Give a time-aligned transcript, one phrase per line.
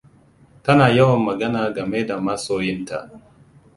[0.63, 2.97] Tana yawan magana game da masoyinta.